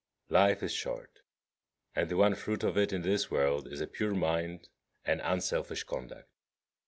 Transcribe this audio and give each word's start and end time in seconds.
Life 0.31 0.63
is 0.63 0.71
short, 0.73 1.19
and 1.93 2.09
the 2.09 2.17
one 2.17 2.33
fruit 2.33 2.63
of 2.63 2.75
it 2.75 2.91
in 2.91 3.03
this 3.03 3.29
world 3.29 3.67
is 3.71 3.81
a 3.81 3.85
pure 3.85 4.15
mind 4.15 4.67
and 5.05 5.21
unselfish 5.23 5.83
conduct. 5.83 6.27